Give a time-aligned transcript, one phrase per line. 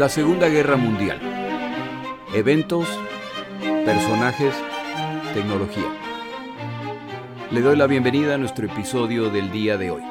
[0.00, 1.20] La Segunda Guerra Mundial.
[2.34, 2.88] Eventos,
[3.84, 4.54] personajes,
[5.34, 5.94] tecnología.
[7.50, 10.02] Le doy la bienvenida a nuestro episodio del día de hoy.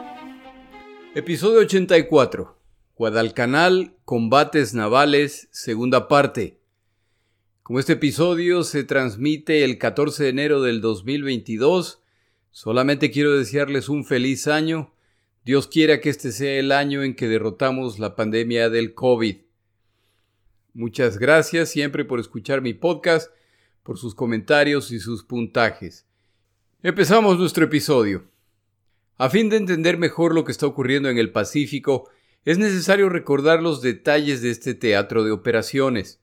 [1.15, 2.55] Episodio 84.
[2.97, 6.59] Guadalcanal, combates navales, segunda parte.
[7.63, 12.03] Como este episodio se transmite el 14 de enero del 2022,
[12.51, 14.93] solamente quiero desearles un feliz año.
[15.45, 19.48] Dios quiera que este sea el año en que derrotamos la pandemia del COVID.
[20.79, 23.33] Muchas gracias siempre por escuchar mi podcast,
[23.83, 26.07] por sus comentarios y sus puntajes.
[26.81, 28.31] Empezamos nuestro episodio.
[29.17, 32.09] A fin de entender mejor lo que está ocurriendo en el Pacífico,
[32.45, 36.21] es necesario recordar los detalles de este teatro de operaciones.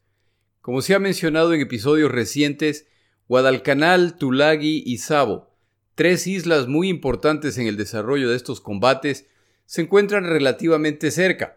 [0.63, 2.87] Como se ha mencionado en episodios recientes,
[3.29, 5.51] Guadalcanal, Tulagi y Savo,
[5.95, 9.27] tres islas muy importantes en el desarrollo de estos combates,
[9.67, 11.56] se encuentran relativamente cerca,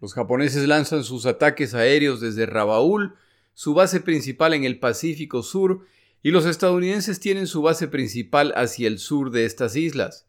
[0.00, 3.14] los japoneses lanzan sus ataques aéreos desde Rabaul,
[3.54, 5.86] su base principal en el Pacífico Sur,
[6.22, 10.26] y los estadounidenses tienen su base principal hacia el sur de estas islas.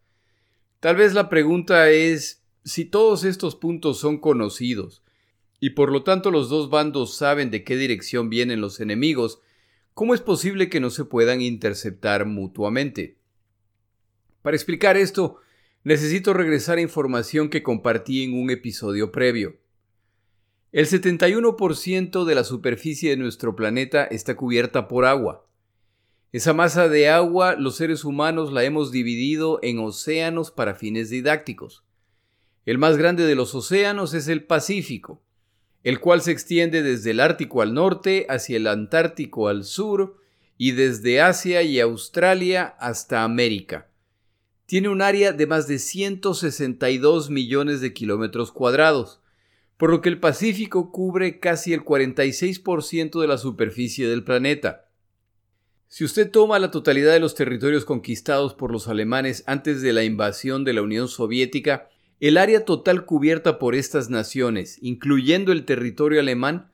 [0.79, 5.03] Tal vez la pregunta es si todos estos puntos son conocidos,
[5.59, 9.41] y por lo tanto los dos bandos saben de qué dirección vienen los enemigos,
[9.93, 13.17] ¿cómo es posible que no se puedan interceptar mutuamente?
[14.41, 15.41] Para explicar esto,
[15.83, 19.57] necesito regresar a información que compartí en un episodio previo.
[20.71, 25.47] El 71% de la superficie de nuestro planeta está cubierta por agua.
[26.31, 31.83] Esa masa de agua los seres humanos la hemos dividido en océanos para fines didácticos.
[32.65, 35.23] El más grande de los océanos es el Pacífico,
[35.83, 40.17] el cual se extiende desde el Ártico al norte hacia el Antártico al sur
[40.55, 43.88] y desde Asia y Australia hasta América
[44.69, 49.19] tiene un área de más de 162 millones de kilómetros cuadrados,
[49.77, 54.85] por lo que el Pacífico cubre casi el 46% de la superficie del planeta.
[55.87, 60.03] Si usted toma la totalidad de los territorios conquistados por los alemanes antes de la
[60.03, 66.19] invasión de la Unión Soviética, el área total cubierta por estas naciones, incluyendo el territorio
[66.19, 66.71] alemán,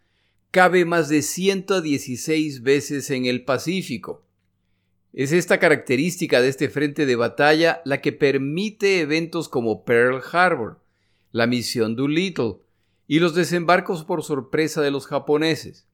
[0.51, 4.25] cabe más de 116 veces en el Pacífico.
[5.16, 10.81] Es esta característica de este frente de batalla la que permite eventos como Pearl Harbor,
[11.31, 12.58] la misión Doolittle
[13.08, 15.88] y los desembarcos por sorpresa de los japoneses.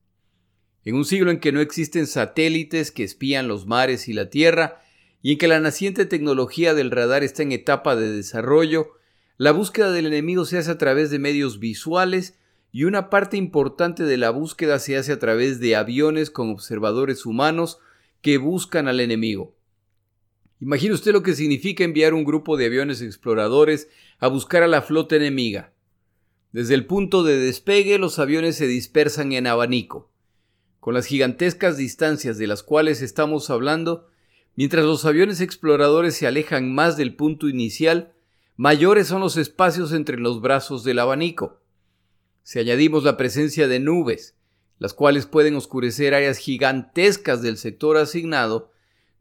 [0.85, 4.81] En un siglo en que no existen satélites que espían los mares y la tierra,
[5.21, 8.93] y en que la naciente tecnología del radar está en etapa de desarrollo,
[9.37, 12.39] la búsqueda del enemigo se hace a través de medios visuales
[12.71, 17.27] y una parte importante de la búsqueda se hace a través de aviones con observadores
[17.27, 17.77] humanos
[18.21, 19.55] que buscan al enemigo.
[20.59, 23.89] Imagine usted lo que significa enviar un grupo de aviones exploradores
[24.19, 25.73] a buscar a la flota enemiga.
[26.51, 30.11] Desde el punto de despegue los aviones se dispersan en abanico.
[30.79, 34.07] Con las gigantescas distancias de las cuales estamos hablando,
[34.55, 38.13] mientras los aviones exploradores se alejan más del punto inicial,
[38.55, 41.61] mayores son los espacios entre los brazos del abanico.
[42.43, 44.35] Si añadimos la presencia de nubes,
[44.81, 48.71] las cuales pueden oscurecer áreas gigantescas del sector asignado,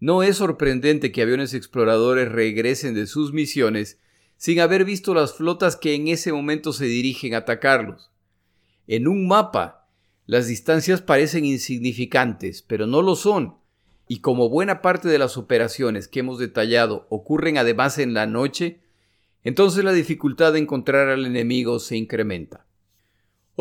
[0.01, 3.99] no es sorprendente que aviones exploradores regresen de sus misiones
[4.39, 8.11] sin haber visto las flotas que en ese momento se dirigen a atacarlos.
[8.87, 9.87] En un mapa,
[10.25, 13.57] las distancias parecen insignificantes, pero no lo son,
[14.09, 18.81] y como buena parte de las operaciones que hemos detallado ocurren además en la noche,
[19.45, 22.65] entonces la dificultad de encontrar al enemigo se incrementa.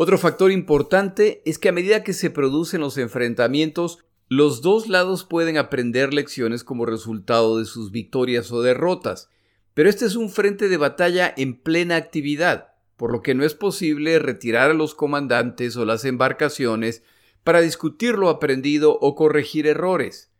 [0.02, 5.24] Otro factor importante es que a medida que se producen los enfrentamientos, los dos lados
[5.24, 9.28] pueden aprender lecciones como resultado de sus victorias o derrotas,
[9.74, 13.52] pero este es un frente de batalla en plena actividad, por lo que no es
[13.52, 17.02] posible retirar a los comandantes o las embarcaciones
[17.44, 20.32] para discutir lo aprendido o corregir errores.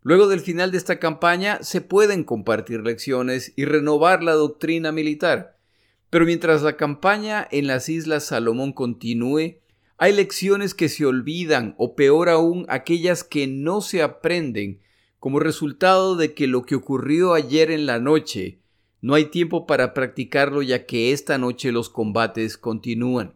[0.00, 5.55] Luego del final de esta campaña se pueden compartir lecciones y renovar la doctrina militar,
[6.16, 9.56] pero mientras la campaña en las Islas Salomón continúe,
[9.98, 14.80] hay lecciones que se olvidan o peor aún aquellas que no se aprenden
[15.18, 18.60] como resultado de que lo que ocurrió ayer en la noche
[19.02, 23.34] no hay tiempo para practicarlo ya que esta noche los combates continúan.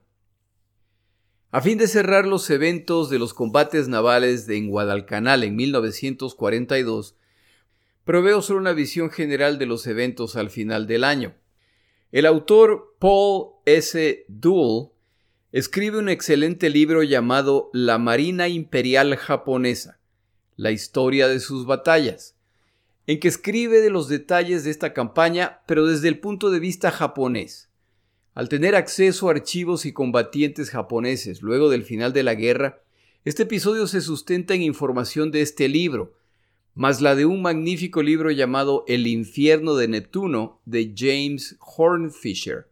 [1.50, 7.14] A fin de cerrar los eventos de los combates navales en Guadalcanal en 1942,
[8.06, 11.34] proveo solo una visión general de los eventos al final del año.
[12.12, 14.24] El autor Paul S.
[14.26, 14.88] Duell
[15.52, 20.00] escribe un excelente libro llamado La Marina Imperial Japonesa,
[20.56, 22.34] la historia de sus batallas,
[23.06, 26.90] en que escribe de los detalles de esta campaña, pero desde el punto de vista
[26.90, 27.70] japonés.
[28.34, 32.82] Al tener acceso a archivos y combatientes japoneses luego del final de la guerra,
[33.24, 36.14] este episodio se sustenta en información de este libro,
[36.74, 42.68] más la de un magnífico libro llamado El infierno de Neptuno de James Hornfisher.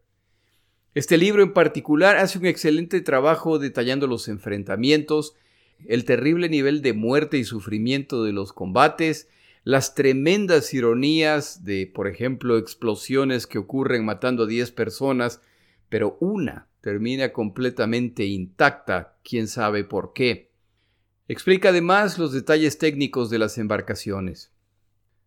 [0.95, 5.35] Este libro en particular hace un excelente trabajo detallando los enfrentamientos,
[5.87, 9.29] el terrible nivel de muerte y sufrimiento de los combates,
[9.65, 15.43] las tremendas ironías de, por ejemplo, explosiones que ocurren matando a 10 personas,
[15.89, 20.48] pero una termina completamente intacta, quién sabe por qué.
[21.31, 24.51] Explica además los detalles técnicos de las embarcaciones.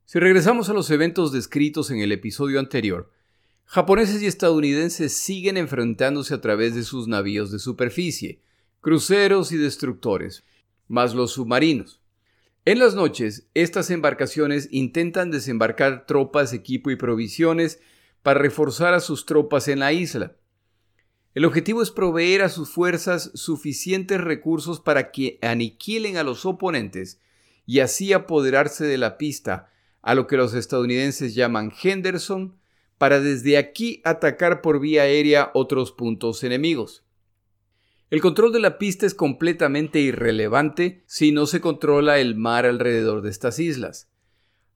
[0.05, 3.11] Si regresamos a los eventos descritos en el episodio anterior,
[3.65, 8.41] japoneses y estadounidenses siguen enfrentándose a través de sus navíos de superficie,
[8.81, 10.43] cruceros y destructores,
[10.87, 12.01] más los submarinos.
[12.65, 17.79] En las noches, estas embarcaciones intentan desembarcar tropas, equipo y provisiones
[18.23, 20.35] para reforzar a sus tropas en la isla.
[21.33, 27.21] El objetivo es proveer a sus fuerzas suficientes recursos para que aniquilen a los oponentes
[27.65, 32.57] y así apoderarse de la pista, a lo que los estadounidenses llaman Henderson,
[32.97, 37.05] para desde aquí atacar por vía aérea otros puntos enemigos.
[38.09, 43.21] El control de la pista es completamente irrelevante si no se controla el mar alrededor
[43.21, 44.09] de estas islas.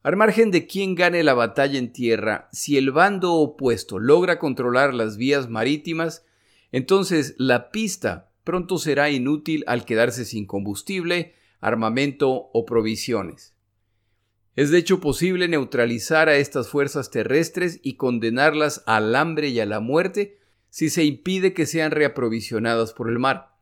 [0.04, 4.94] Al margen de quién gane la batalla en tierra, si el bando opuesto logra controlar
[4.94, 6.25] las vías marítimas,
[6.76, 13.56] entonces la pista pronto será inútil al quedarse sin combustible, armamento o provisiones.
[14.58, 19.66] Es de hecho posible neutralizar a estas fuerzas terrestres y condenarlas al hambre y a
[19.66, 20.38] la muerte
[20.70, 23.56] si se impide que sean reaprovisionadas por el mar.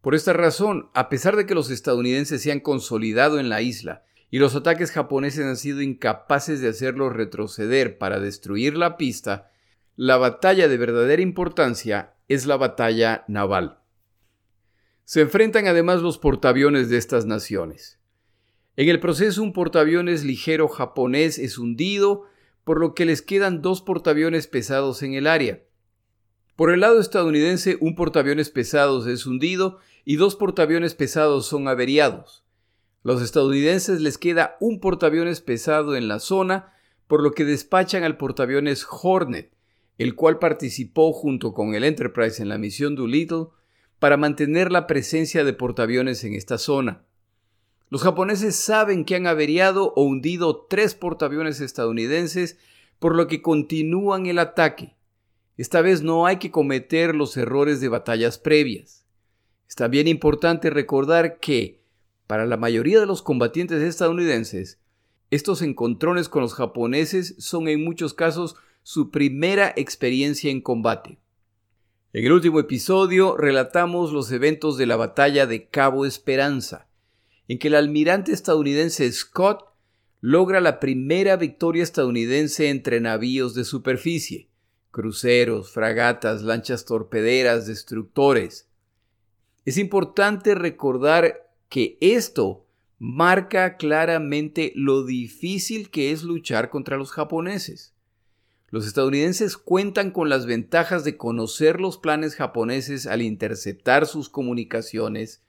[0.00, 4.02] Por esta razón, a pesar de que los estadounidenses se han consolidado en la isla
[4.28, 9.52] y los ataques japoneses han sido incapaces de hacerlos retroceder para destruir la pista,
[9.94, 13.80] la batalla de verdadera importancia es la batalla naval.
[15.04, 17.98] Se enfrentan además los portaaviones de estas naciones.
[18.76, 22.26] En el proceso un portaaviones ligero japonés es hundido,
[22.62, 25.64] por lo que les quedan dos portaaviones pesados en el área.
[26.54, 32.44] Por el lado estadounidense, un portaaviones pesados es hundido y dos portaaviones pesados son averiados.
[33.02, 36.74] Los estadounidenses les queda un portaaviones pesado en la zona,
[37.08, 39.50] por lo que despachan al portaaviones Hornet,
[40.00, 43.48] el cual participó junto con el Enterprise en la misión Doolittle
[43.98, 47.04] para mantener la presencia de portaaviones en esta zona.
[47.90, 52.56] Los japoneses saben que han averiado o hundido tres portaaviones estadounidenses,
[52.98, 54.96] por lo que continúan el ataque.
[55.58, 59.04] Esta vez no hay que cometer los errores de batallas previas.
[59.68, 61.82] Es también importante recordar que,
[62.26, 64.80] para la mayoría de los combatientes estadounidenses,
[65.30, 71.18] estos encontrones con los japoneses son en muchos casos su primera experiencia en combate.
[72.12, 76.88] En el último episodio relatamos los eventos de la batalla de Cabo Esperanza,
[77.48, 79.64] en que el almirante estadounidense Scott
[80.20, 84.50] logra la primera victoria estadounidense entre navíos de superficie
[84.90, 88.68] cruceros, fragatas, lanchas torpederas, destructores.
[89.64, 92.66] Es importante recordar que esto
[92.98, 97.94] marca claramente lo difícil que es luchar contra los japoneses.
[98.70, 105.42] Los estadounidenses cuentan con las ventajas de conocer los planes japoneses al interceptar sus comunicaciones.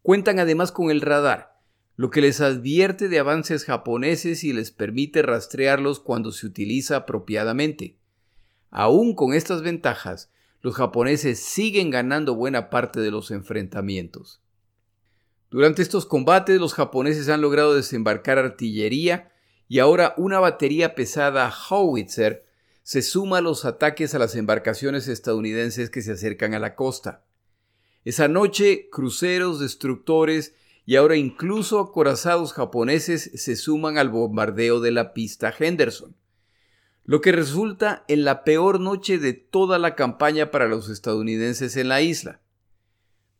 [0.00, 1.60] Cuentan además con el radar,
[1.96, 7.98] lo que les advierte de avances japoneses y les permite rastrearlos cuando se utiliza apropiadamente.
[8.70, 10.30] Aún con estas ventajas,
[10.62, 14.40] los japoneses siguen ganando buena parte de los enfrentamientos.
[15.50, 19.30] Durante estos combates los japoneses han logrado desembarcar artillería
[19.68, 22.45] y ahora una batería pesada Howitzer
[22.86, 27.24] se suma a los ataques a las embarcaciones estadounidenses que se acercan a la costa.
[28.04, 35.14] Esa noche, cruceros, destructores y ahora incluso acorazados japoneses se suman al bombardeo de la
[35.14, 36.14] pista Henderson
[37.06, 41.88] lo que resulta en la peor noche de toda la campaña para los estadounidenses en
[41.88, 42.40] la isla.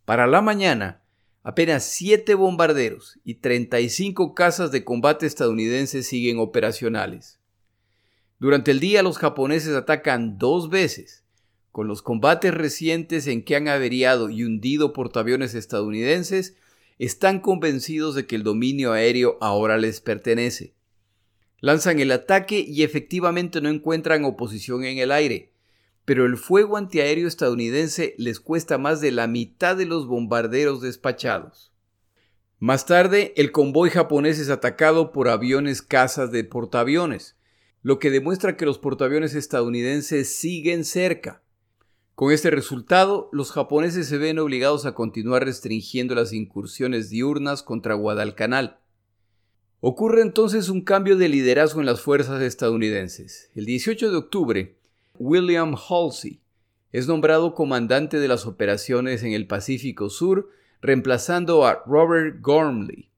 [0.05, 1.03] Para la mañana,
[1.43, 7.41] apenas siete bombarderos y 35 casas de combate estadounidenses siguen operacionales.
[8.39, 11.25] Durante el día los japoneses atacan dos veces.
[11.73, 16.57] Con los combates recientes en que han averiado y hundido portaaviones estadounidenses,
[16.99, 20.75] están convencidos de que el dominio aéreo ahora les pertenece.
[21.61, 25.53] Lanzan el ataque y efectivamente no encuentran oposición en el aire,
[26.05, 31.73] pero el fuego antiaéreo estadounidense les cuesta más de la mitad de los bombarderos despachados.
[32.59, 37.36] Más tarde, el convoy japonés es atacado por aviones cazas de portaaviones,
[37.87, 41.45] lo que demuestra que los portaaviones estadounidenses siguen cerca.
[42.17, 47.95] Con este resultado, los japoneses se ven obligados a continuar restringiendo las incursiones diurnas contra
[47.95, 48.81] Guadalcanal.
[49.79, 53.53] Ocurre entonces un cambio de liderazgo en las fuerzas estadounidenses.
[53.55, 54.79] El 18 de octubre,
[55.21, 56.41] William Halsey
[56.91, 60.51] es nombrado comandante de las operaciones en el Pacífico Sur,
[60.83, 63.11] reemplazando a Robert Gormley.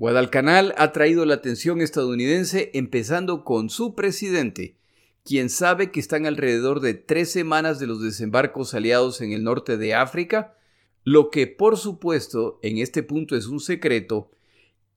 [0.00, 4.78] Guadalcanal ha traído la atención estadounidense empezando con su presidente,
[5.24, 9.76] quien sabe que están alrededor de tres semanas de los desembarcos aliados en el norte
[9.76, 10.56] de África,
[11.04, 14.30] lo que por supuesto en este punto es un secreto,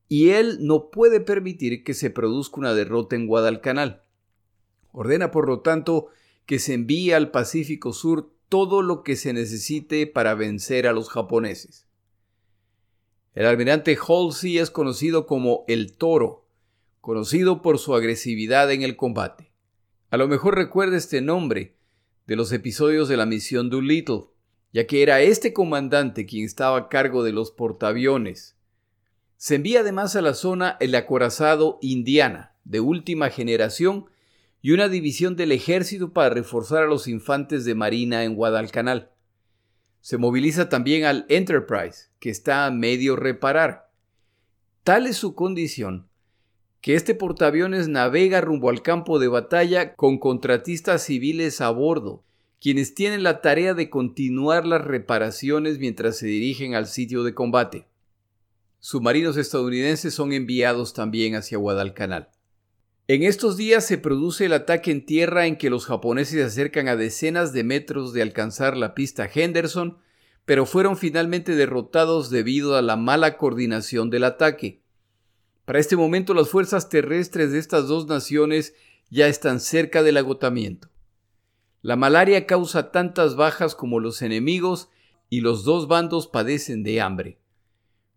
[0.08, 4.04] y él no puede permitir que se produzca una derrota en Guadalcanal.
[4.94, 6.08] Ordena por lo tanto
[6.46, 11.10] que se envíe al Pacífico Sur todo lo que se necesite para vencer a los
[11.10, 11.88] japoneses.
[13.34, 16.46] El almirante Halsey es conocido como el Toro,
[17.02, 19.52] conocido por su agresividad en el combate.
[20.12, 21.76] A lo mejor recuerda este nombre
[22.28, 24.26] de los episodios de la misión Doolittle,
[24.72, 28.56] ya que era este comandante quien estaba a cargo de los portaaviones.
[29.38, 34.06] Se envía además a la zona el acorazado Indiana, de última generación,
[34.62, 39.13] y una división del ejército para reforzar a los infantes de marina en Guadalcanal.
[40.04, 43.90] Se moviliza también al Enterprise, que está a medio reparar.
[44.84, 46.10] Tal es su condición
[46.82, 52.22] que este portaaviones navega rumbo al campo de batalla con contratistas civiles a bordo,
[52.60, 57.88] quienes tienen la tarea de continuar las reparaciones mientras se dirigen al sitio de combate.
[58.82, 62.33] Submarinos estadounidenses son enviados también hacia Guadalcanal.
[63.10, 66.88] En estos días se produce el ataque en tierra en que los japoneses se acercan
[66.88, 69.98] a decenas de metros de alcanzar la pista Henderson,
[70.46, 74.82] pero fueron finalmente derrotados debido a la mala coordinación del ataque.
[75.66, 78.74] Para este momento las fuerzas terrestres de estas dos naciones
[79.10, 80.90] ya están cerca del agotamiento.
[81.82, 84.88] La malaria causa tantas bajas como los enemigos
[85.30, 87.38] y los dos bandos padecen de hambre.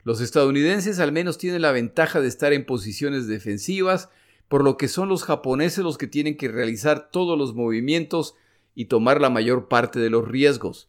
[0.05, 4.11] Los estadounidenses al menos tienen la ventaja de estar en posiciones defensivas,
[4.49, 8.35] por lo que son los japoneses los que tienen que realizar todos los movimientos
[8.75, 10.89] y tomar la mayor parte de los riesgos.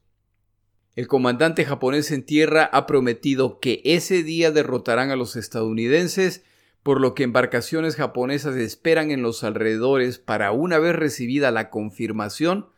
[0.96, 6.44] El comandante japonés en tierra ha prometido que ese día derrotarán a los estadounidenses,
[6.82, 12.70] por lo que embarcaciones japonesas esperan en los alrededores para, una vez recibida la confirmación,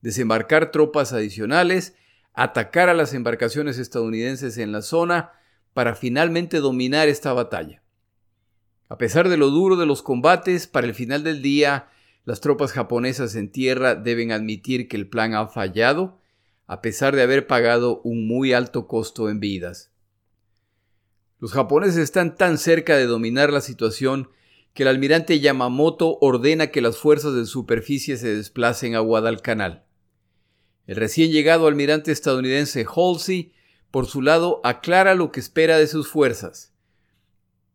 [0.00, 1.94] desembarcar tropas adicionales,
[2.32, 5.32] atacar a las embarcaciones estadounidenses en la zona,
[5.74, 7.82] para finalmente dominar esta batalla.
[8.88, 11.88] A pesar de lo duro de los combates, para el final del día,
[12.24, 16.20] las tropas japonesas en tierra deben admitir que el plan ha fallado
[16.66, 19.92] a pesar de haber pagado un muy alto costo en vidas.
[21.38, 24.30] Los japoneses están tan cerca de dominar la situación
[24.74, 29.84] que el almirante Yamamoto ordena que las fuerzas de superficie se desplacen a Guadalcanal.
[30.86, 33.52] El recién llegado almirante estadounidense Halsey,
[33.90, 36.75] por su lado, aclara lo que espera de sus fuerzas.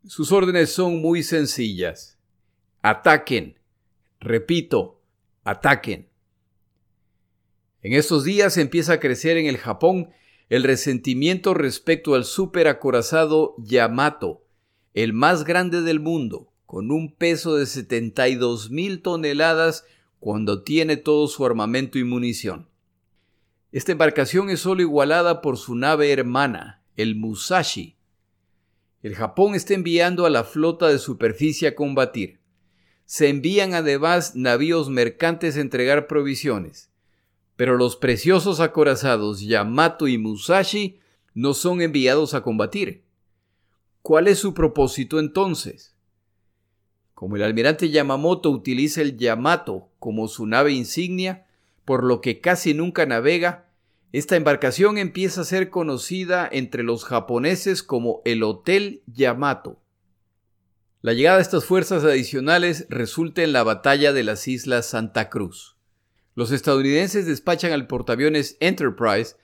[0.05, 2.17] Sus órdenes son muy sencillas.
[2.81, 3.59] Ataquen.
[4.19, 4.99] Repito,
[5.43, 6.09] ataquen.
[7.83, 10.09] En estos días empieza a crecer en el Japón
[10.49, 14.43] el resentimiento respecto al superacorazado Yamato,
[14.95, 19.85] el más grande del mundo, con un peso de 72 mil toneladas
[20.19, 22.67] cuando tiene todo su armamento y munición.
[23.71, 27.97] Esta embarcación es solo igualada por su nave hermana, el Musashi.
[29.01, 32.39] El Japón está enviando a la flota de superficie a combatir.
[33.05, 36.91] Se envían además navíos mercantes a entregar provisiones.
[37.55, 40.99] Pero los preciosos acorazados Yamato y Musashi
[41.33, 43.03] no son enviados a combatir.
[44.03, 45.95] ¿Cuál es su propósito entonces?
[47.15, 51.47] Como el almirante Yamamoto utiliza el Yamato como su nave insignia,
[51.85, 53.70] por lo que casi nunca navega,
[54.11, 59.81] esta embarcación empieza a ser conocida entre los japoneses como el Hotel Yamato.
[61.01, 65.77] La llegada de estas fuerzas adicionales resulta en la batalla de las Islas Santa Cruz.
[66.35, 69.35] Los estadounidenses despachan al portaaviones Enterprise,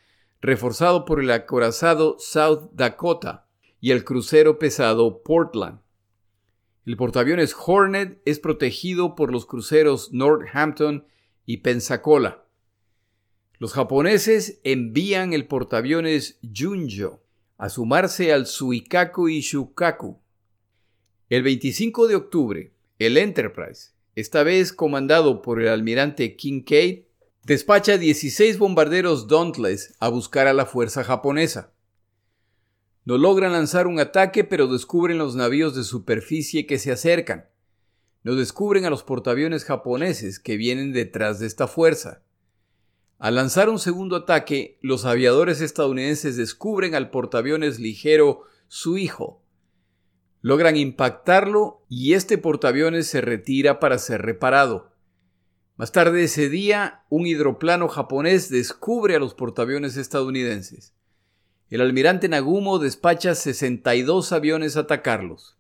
[0.42, 3.48] reforzado por el acorazado South Dakota
[3.80, 5.80] y el crucero pesado Portland.
[6.86, 11.06] El portaaviones Hornet es protegido por los cruceros Northampton
[11.46, 12.47] y Pensacola.
[13.60, 17.22] Los japoneses envían el portaaviones Junjo
[17.58, 20.20] a sumarse al Suikaku y Shukaku.
[21.30, 27.04] El 25 de octubre, el Enterprise esta vez comandado por el almirante Kincaid,
[27.44, 31.72] despacha 16 bombarderos Dauntless a buscar a la fuerza japonesa.
[33.06, 37.46] No logran lanzar un ataque, pero descubren los navíos de superficie que se acercan.
[38.24, 42.24] No descubren a los portaaviones japoneses que vienen detrás de esta fuerza.
[43.20, 49.42] Al lanzar un segundo ataque, los aviadores estadounidenses descubren al portaaviones ligero su hijo.
[50.42, 54.92] Logran impactarlo y este portaaviones se retira para ser reparado.
[55.78, 60.94] Más tarde ese día, un hidroplano japonés descubre a los portaaviones estadounidenses.
[61.70, 65.58] El almirante Nagumo despacha 62 aviones a atacarlos.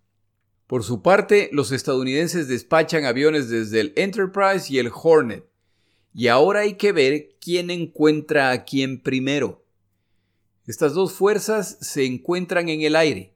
[0.67, 5.45] Por su parte, los estadounidenses despachan aviones desde el Enterprise y el Hornet.
[6.17, 9.63] Y ahora hay que ver quién encuentra a quién primero.
[10.65, 13.35] Estas dos fuerzas se encuentran en el aire.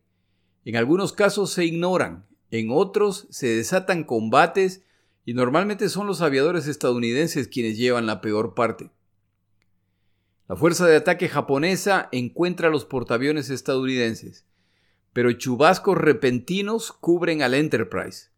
[0.66, 4.82] En algunos casos se ignoran, en otros se desatan combates
[5.26, 8.90] y normalmente son los aviadores estadounidenses quienes llevan la peor parte.
[10.50, 14.48] La fuerza de ataque japonesa encuentra a los portaaviones estadounidenses,
[15.14, 18.30] pero chubascos repentinos cubren al Enterprise,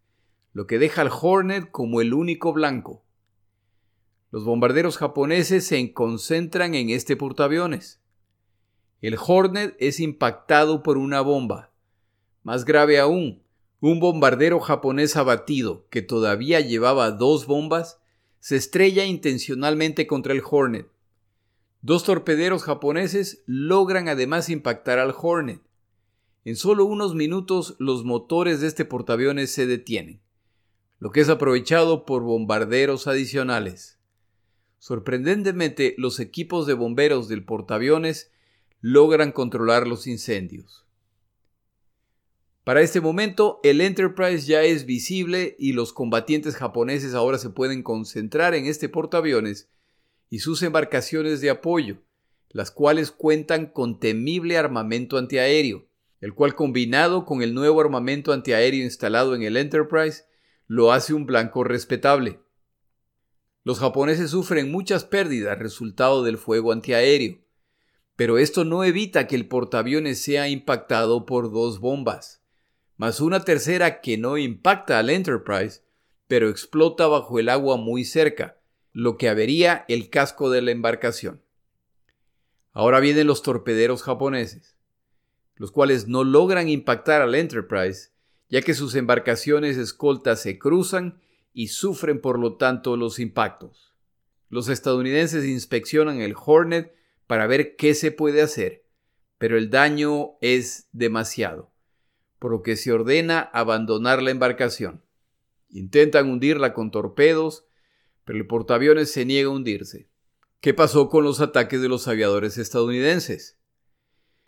[0.52, 3.03] lo que deja al Hornet como el único blanco.
[4.34, 8.02] Los bombarderos japoneses se concentran en este portaaviones.
[9.00, 11.70] El Hornet es impactado por una bomba.
[12.42, 13.44] Más grave aún,
[13.80, 18.02] un bombardero japonés abatido, que todavía llevaba dos bombas,
[18.40, 20.88] se estrella intencionalmente contra el Hornet.
[21.84, 25.62] Dos torpederos japoneses logran además impactar al Hornet.
[26.44, 30.22] En solo unos minutos los motores de este portaaviones se detienen,
[30.98, 34.00] lo que es aprovechado por bombarderos adicionales.
[34.84, 38.34] Sorprendentemente, los equipos de bomberos del portaaviones
[38.82, 40.86] logran controlar los incendios.
[42.66, 47.82] Para este momento, el Enterprise ya es visible y los combatientes japoneses ahora se pueden
[47.82, 49.70] concentrar en este portaaviones
[50.30, 52.00] y sus embarcaciones de apoyo,
[52.50, 55.88] las cuales cuentan con temible armamento antiaéreo,
[56.20, 60.26] el cual combinado con el nuevo armamento antiaéreo instalado en el Enterprise,
[60.68, 62.43] lo hace un blanco respetable.
[63.64, 67.40] Los japoneses sufren muchas pérdidas resultado del fuego antiaéreo,
[68.16, 72.42] pero esto no evita que el portaaviones sea impactado por dos bombas,
[72.98, 75.82] más una tercera que no impacta al Enterprise,
[76.28, 78.58] pero explota bajo el agua muy cerca,
[78.92, 81.42] lo que avería el casco de la embarcación.
[82.72, 84.76] Ahora vienen los torpederos japoneses,
[85.56, 88.10] los cuales no logran impactar al Enterprise,
[88.50, 91.20] ya que sus embarcaciones escoltas se cruzan
[91.54, 93.94] y sufren por lo tanto los impactos.
[94.50, 96.94] Los estadounidenses inspeccionan el Hornet
[97.28, 98.86] para ver qué se puede hacer,
[99.38, 101.72] pero el daño es demasiado,
[102.40, 105.04] por lo que se ordena abandonar la embarcación.
[105.70, 107.66] Intentan hundirla con torpedos,
[108.26, 110.10] pero el portaaviones se niega a hundirse.
[110.60, 113.58] ¿Qué pasó con los ataques de los aviadores estadounidenses?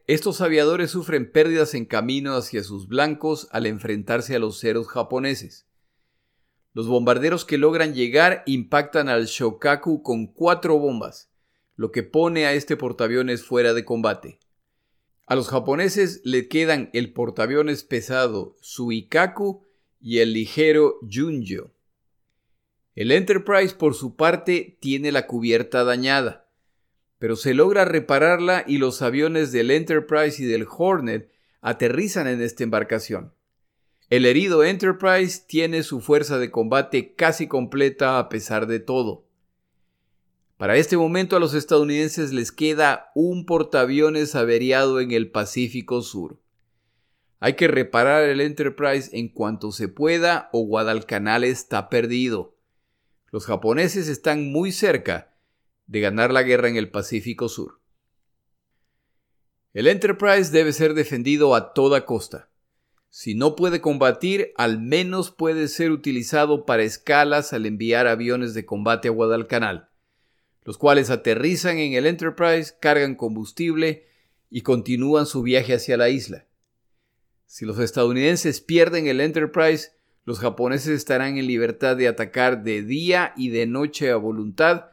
[0.07, 5.67] Estos aviadores sufren pérdidas en camino hacia sus blancos al enfrentarse a los ceros japoneses.
[6.75, 11.31] Los bombarderos que logran llegar impactan al Shokaku con cuatro bombas,
[11.77, 14.39] lo que pone a este portaaviones fuera de combate.
[15.25, 19.63] A los japoneses le quedan el portaaviones pesado Suikaku
[20.01, 21.71] y el ligero Junjo.
[22.93, 26.49] El Enterprise por su parte tiene la cubierta dañada,
[27.19, 32.65] pero se logra repararla y los aviones del Enterprise y del Hornet aterrizan en esta
[32.65, 33.34] embarcación.
[34.09, 39.25] El herido Enterprise tiene su fuerza de combate casi completa a pesar de todo.
[40.57, 46.39] Para este momento a los estadounidenses les queda un portaaviones averiado en el Pacífico Sur.
[47.39, 52.55] Hay que reparar el Enterprise en cuanto se pueda o Guadalcanal está perdido.
[53.31, 55.35] Los japoneses están muy cerca
[55.87, 57.79] de ganar la guerra en el Pacífico Sur.
[59.73, 62.49] El Enterprise debe ser defendido a toda costa.
[63.17, 68.65] Si no puede combatir, al menos puede ser utilizado para escalas al enviar aviones de
[68.65, 69.87] combate a Guadalcanal,
[70.65, 74.03] los cuales aterrizan en el Enterprise, cargan combustible
[74.49, 76.45] y continúan su viaje hacia la isla.
[77.45, 79.91] Si los estadounidenses pierden el Enterprise,
[80.25, 84.87] los japoneses estarán en libertad de atacar de día y de noche a voluntad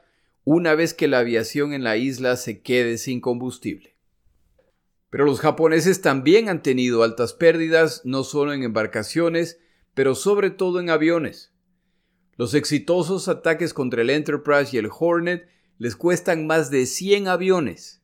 [0.44, 3.91] una vez que la aviación en la isla se quede sin combustible.
[5.12, 9.60] Pero los japoneses también han tenido altas pérdidas, no solo en embarcaciones,
[9.92, 11.52] pero sobre todo en aviones.
[12.38, 15.46] Los exitosos ataques contra el Enterprise y el Hornet
[15.76, 18.00] les cuestan más de 100 aviones.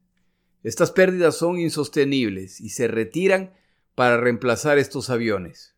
[0.63, 3.55] Estas pérdidas son insostenibles y se retiran
[3.95, 5.75] para reemplazar estos aviones.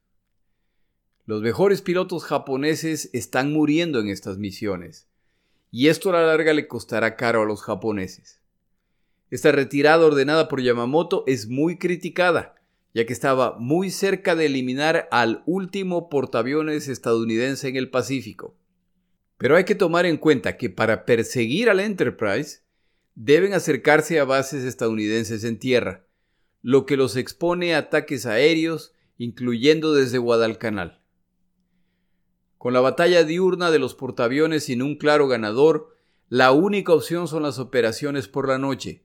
[1.27, 5.07] Los mejores pilotos japoneses están muriendo en estas misiones,
[5.71, 8.39] y esto a la larga le costará caro a los japoneses.
[9.31, 12.57] Esta retirada ordenada por Yamamoto es muy criticada,
[12.93, 18.57] ya que estaba muy cerca de eliminar al último portaaviones estadounidense en el Pacífico.
[19.38, 22.62] Pero hay que tomar en cuenta que para perseguir al Enterprise
[23.14, 26.05] deben acercarse a bases estadounidenses en tierra,
[26.62, 31.01] lo que los expone a ataques aéreos, incluyendo desde Guadalcanal.
[32.59, 35.95] Con la batalla diurna de los portaaviones sin un claro ganador,
[36.29, 39.05] la única opción son las operaciones por la noche,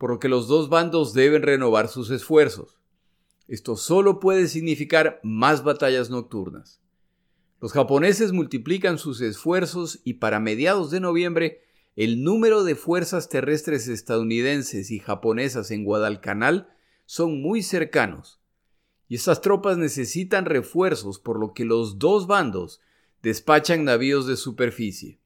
[0.00, 2.78] por lo que los dos bandos deben renovar sus esfuerzos.
[3.48, 6.80] Esto solo puede significar más batallas nocturnas.
[7.60, 11.60] Los japoneses multiplican sus esfuerzos y para mediados de noviembre
[11.96, 16.70] el número de fuerzas terrestres estadounidenses y japonesas en Guadalcanal
[17.04, 18.40] son muy cercanos,
[19.06, 22.80] y estas tropas necesitan refuerzos por lo que los dos bandos
[23.22, 25.20] despachan navíos de superficie.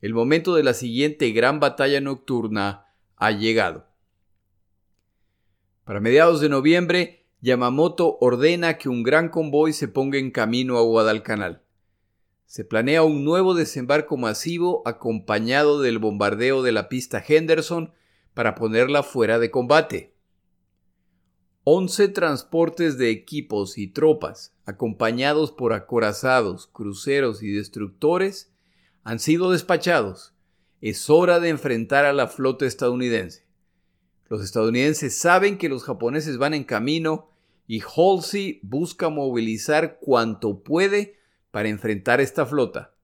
[0.00, 2.86] El momento de la siguiente gran batalla nocturna
[3.24, 3.86] ha llegado.
[5.84, 10.82] Para mediados de noviembre, Yamamoto ordena que un gran convoy se ponga en camino a
[10.82, 11.62] Guadalcanal.
[12.46, 17.92] Se planea un nuevo desembarco masivo acompañado del bombardeo de la pista Henderson
[18.34, 20.16] para ponerla fuera de combate.
[21.62, 28.52] Once transportes de equipos y tropas, acompañados por acorazados, cruceros y destructores,
[29.04, 30.31] han sido despachados.
[30.82, 33.46] Es hora de enfrentar a la flota estadounidense.
[34.28, 37.30] Los estadounidenses saben que los japoneses van en camino
[37.68, 41.20] y Halsey busca movilizar cuanto puede
[41.52, 42.96] para enfrentar esta flota.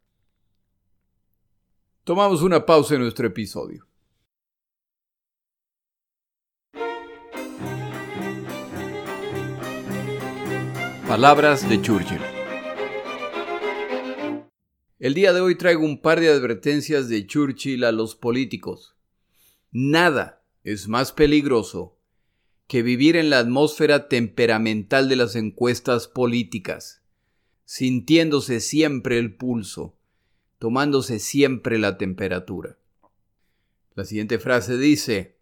[2.02, 3.86] Tomamos una pausa en nuestro episodio.
[11.06, 12.37] Palabras de Churchill.
[14.98, 18.96] El día de hoy traigo un par de advertencias de Churchill a los políticos.
[19.70, 21.96] Nada es más peligroso
[22.66, 27.00] que vivir en la atmósfera temperamental de las encuestas políticas,
[27.64, 29.96] sintiéndose siempre el pulso,
[30.58, 32.76] tomándose siempre la temperatura.
[33.94, 35.36] La siguiente frase dice,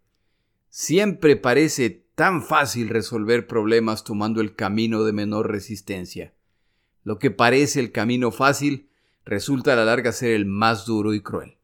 [0.69, 6.35] siempre parece tan fácil resolver problemas tomando el camino de menor resistencia.
[7.03, 8.87] Lo que parece el camino fácil
[9.27, 11.57] resulta a la larga ser el más duro y cruel.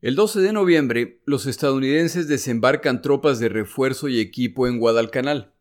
[0.00, 5.52] El 12 de noviembre, los estadounidenses desembarcan tropas de refuerzo y equipo en Guadalcanal.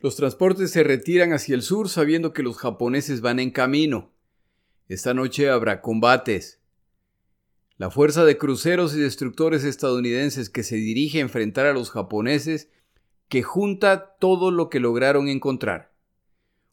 [0.00, 4.12] Los transportes se retiran hacia el sur sabiendo que los japoneses van en camino.
[4.88, 6.57] Esta noche habrá combates.
[7.78, 12.72] La fuerza de cruceros y destructores estadounidenses que se dirige a enfrentar a los japoneses
[13.28, 15.92] que junta todo lo que lograron encontrar.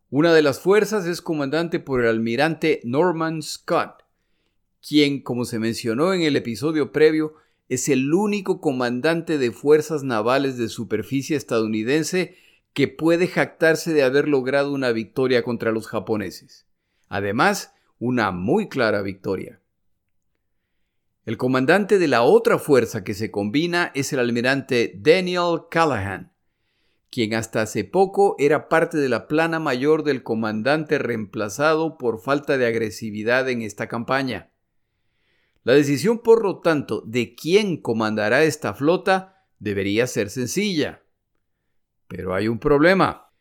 [0.09, 4.03] Una de las fuerzas es comandante por el almirante Norman Scott,
[4.81, 7.35] quien, como se mencionó en el episodio previo,
[7.69, 12.35] es el único comandante de fuerzas navales de superficie estadounidense
[12.73, 16.65] que puede jactarse de haber logrado una victoria contra los japoneses.
[17.09, 19.61] Además, una muy clara victoria.
[21.25, 26.31] El comandante de la otra fuerza que se combina es el almirante Daniel Callahan,
[27.09, 32.59] quien hasta hace poco era parte de la plana mayor del comandante reemplazado por falta
[32.59, 34.51] de agresividad en esta campaña.
[35.63, 41.01] La decisión, por lo tanto, de quién comandará esta flota debería ser sencilla.
[42.07, 43.31] Pero hay un problema.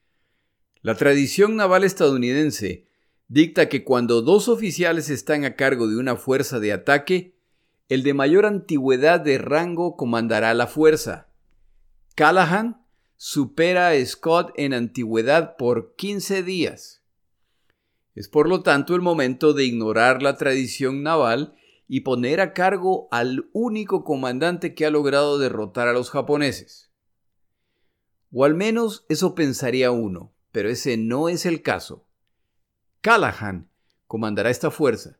[0.81, 2.87] La tradición naval estadounidense
[3.29, 7.34] dicta que cuando dos oficiales están a cargo de una fuerza de ataque,
[7.89, 11.29] el de mayor antigüedad de rango comandará la fuerza.
[12.15, 12.83] Callahan
[13.17, 17.03] supera a Scott en antigüedad por 15 días.
[18.15, 21.55] Es por lo tanto el momento de ignorar la tradición naval
[21.87, 26.91] y poner a cargo al único comandante que ha logrado derrotar a los japoneses.
[28.33, 32.07] O al menos eso pensaría uno, pero ese no es el caso.
[33.03, 33.69] Callahan
[34.07, 35.19] comandará esta fuerza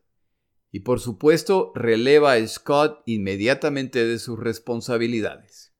[0.71, 5.73] y por supuesto releva a Scott inmediatamente de sus responsabilidades.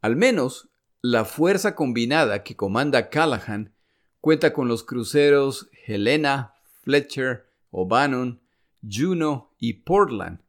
[0.00, 0.70] Al menos
[1.02, 3.74] la fuerza combinada que comanda Callahan
[4.20, 8.40] cuenta con los cruceros Helena, Fletcher, O'Bannon,
[8.82, 10.40] Juno y Portland,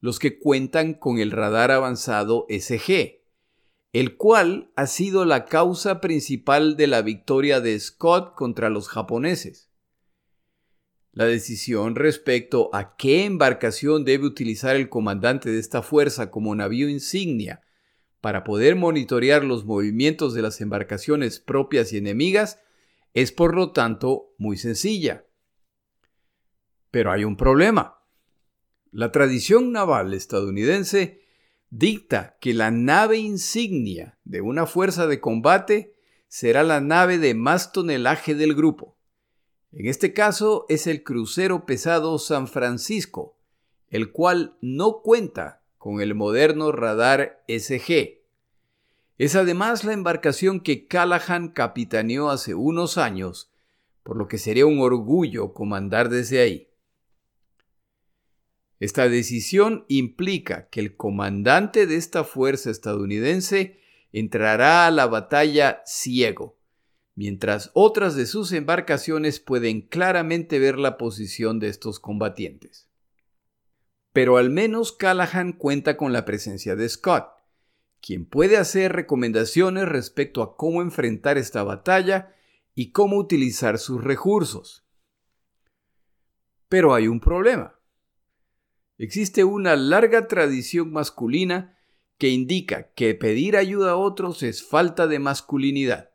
[0.00, 3.20] los que cuentan con el radar avanzado SG,
[3.92, 9.67] el cual ha sido la causa principal de la victoria de Scott contra los japoneses.
[11.18, 16.88] La decisión respecto a qué embarcación debe utilizar el comandante de esta fuerza como navío
[16.88, 17.60] insignia
[18.20, 22.60] para poder monitorear los movimientos de las embarcaciones propias y enemigas
[23.14, 25.26] es por lo tanto muy sencilla.
[26.92, 27.98] Pero hay un problema.
[28.92, 31.22] La tradición naval estadounidense
[31.68, 35.96] dicta que la nave insignia de una fuerza de combate
[36.28, 38.97] será la nave de más tonelaje del grupo.
[39.72, 43.36] En este caso es el crucero pesado San Francisco,
[43.90, 48.18] el cual no cuenta con el moderno radar SG.
[49.18, 53.50] Es además la embarcación que Callahan capitaneó hace unos años,
[54.02, 56.68] por lo que sería un orgullo comandar desde ahí.
[58.80, 63.80] Esta decisión implica que el comandante de esta fuerza estadounidense
[64.12, 66.57] entrará a la batalla ciego,
[67.18, 72.88] mientras otras de sus embarcaciones pueden claramente ver la posición de estos combatientes.
[74.12, 77.26] Pero al menos Callahan cuenta con la presencia de Scott,
[78.00, 82.36] quien puede hacer recomendaciones respecto a cómo enfrentar esta batalla
[82.76, 84.86] y cómo utilizar sus recursos.
[86.68, 87.80] Pero hay un problema.
[88.96, 91.76] Existe una larga tradición masculina
[92.16, 96.12] que indica que pedir ayuda a otros es falta de masculinidad,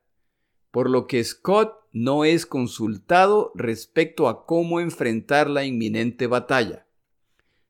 [0.74, 6.88] por lo que Scott no es consultado respecto a cómo enfrentar la inminente batalla.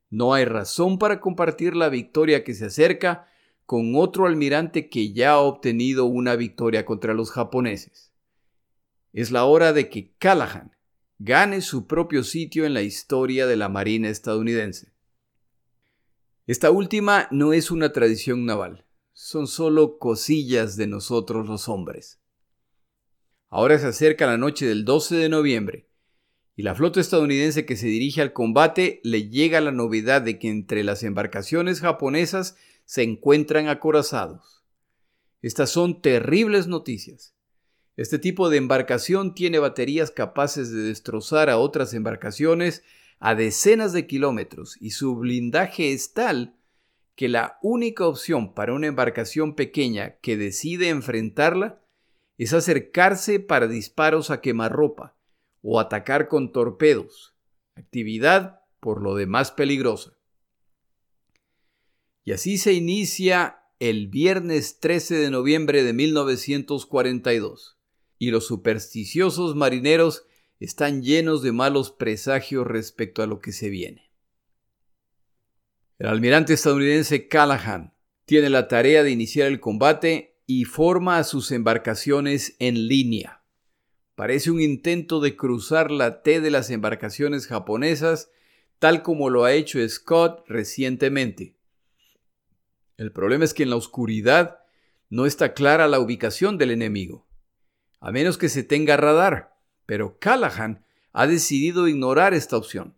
[0.09, 3.27] No hay razón para compartir la victoria que se acerca
[3.65, 8.13] con otro almirante que ya ha obtenido una victoria contra los japoneses.
[9.11, 10.77] Es la hora de que Callahan
[11.19, 14.93] gane su propio sitio en la historia de la Marina estadounidense.
[16.47, 22.22] Esta última no es una tradición naval, son solo cosillas de nosotros los hombres.
[23.55, 25.87] Ahora se acerca la noche del 12 de noviembre,
[26.55, 30.49] y la flota estadounidense que se dirige al combate le llega la novedad de que
[30.49, 34.63] entre las embarcaciones japonesas se encuentran acorazados.
[35.43, 37.35] Estas son terribles noticias.
[37.95, 42.81] Este tipo de embarcación tiene baterías capaces de destrozar a otras embarcaciones
[43.19, 46.55] a decenas de kilómetros y su blindaje es tal
[47.15, 51.82] que la única opción para una embarcación pequeña que decide enfrentarla
[52.37, 55.17] es acercarse para disparos a quemarropa
[55.61, 57.35] o atacar con torpedos,
[57.75, 60.17] actividad por lo demás peligrosa.
[62.25, 67.77] Y así se inicia el viernes 13 de noviembre de 1942,
[68.17, 70.25] y los supersticiosos marineros
[70.59, 74.11] están llenos de malos presagios respecto a lo que se viene.
[75.99, 77.93] El almirante estadounidense Callahan
[78.25, 83.43] tiene la tarea de iniciar el combate y forma a sus embarcaciones en línea.
[84.15, 88.29] Parece un intento de cruzar la T de las embarcaciones japonesas,
[88.79, 91.57] tal como lo ha hecho Scott recientemente.
[92.97, 94.59] El problema es que en la oscuridad
[95.09, 97.27] no está clara la ubicación del enemigo,
[97.99, 99.53] a menos que se tenga radar
[99.85, 102.95] pero Callahan ha decidido ignorar esta opción.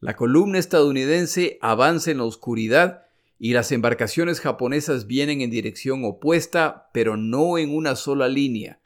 [0.00, 3.06] La columna estadounidense avanza en la oscuridad
[3.38, 8.80] y las embarcaciones japonesas vienen en dirección opuesta, pero no en una sola línea.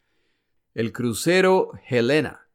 [0.75, 2.49] El crucero Helena,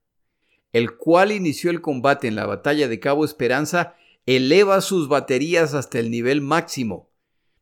[0.73, 5.99] el cual inició el combate en la batalla de Cabo Esperanza, eleva sus baterías hasta
[5.99, 7.09] el nivel máximo.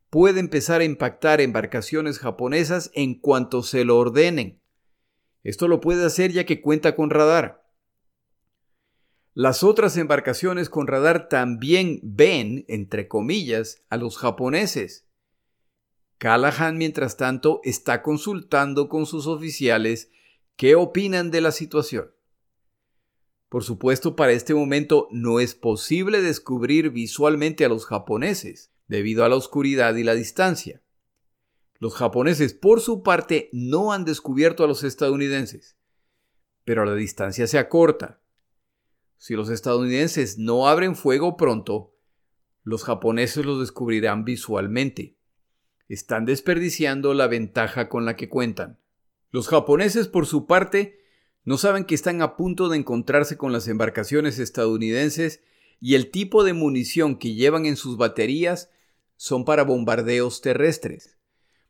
[0.09, 4.59] Puede empezar a impactar embarcaciones japonesas en cuanto se lo ordenen.
[5.43, 7.64] Esto lo puede hacer ya que cuenta con radar.
[9.37, 15.09] Las otras embarcaciones con radar también ven, entre comillas, a los japoneses.
[16.17, 20.09] Callahan, mientras tanto, está consultando con sus oficiales
[20.55, 22.13] qué opinan de la situación.
[23.49, 29.29] Por supuesto, para este momento no es posible descubrir visualmente a los japoneses, debido a
[29.29, 30.81] la oscuridad y la distancia.
[31.79, 35.75] Los japoneses, por su parte, no han descubierto a los estadounidenses,
[36.63, 38.21] pero la distancia se acorta.
[39.17, 41.93] Si los estadounidenses no abren fuego pronto,
[42.63, 45.17] los japoneses los descubrirán visualmente.
[45.88, 48.80] Están desperdiciando la ventaja con la que cuentan.
[49.32, 50.99] Los japoneses, por su parte,
[51.43, 55.43] no saben que están a punto de encontrarse con las embarcaciones estadounidenses
[55.80, 58.71] y el tipo de munición que llevan en sus baterías
[59.15, 61.15] son para bombardeos terrestres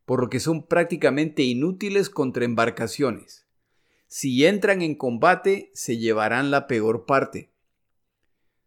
[0.06, 3.45] por lo que son prácticamente inútiles contra embarcaciones.
[4.08, 7.52] Si entran en combate, se llevarán la peor parte.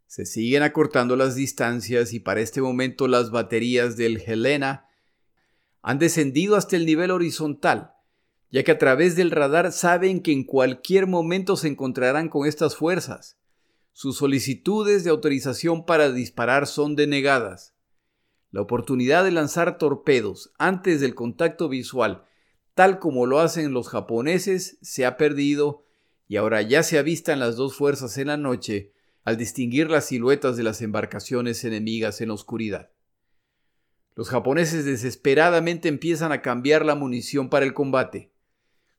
[0.06, 4.88] Se siguen acortando las distancias y para este momento las baterías del Helena
[5.82, 7.92] han descendido hasta el nivel horizontal,
[8.50, 12.74] ya que a través del radar saben que en cualquier momento se encontrarán con estas
[12.74, 13.38] fuerzas.
[13.92, 17.74] Sus solicitudes de autorización para disparar son denegadas.
[18.50, 22.24] La oportunidad de lanzar torpedos antes del contacto visual,
[22.78, 25.84] tal como lo hacen los japoneses, se ha perdido
[26.28, 28.92] y ahora ya se avistan las dos fuerzas en la noche
[29.24, 32.92] al distinguir las siluetas de las embarcaciones enemigas en la oscuridad.
[34.14, 38.30] Los japoneses desesperadamente empiezan a cambiar la munición para el combate.